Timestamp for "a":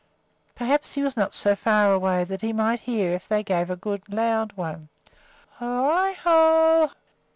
3.69-3.75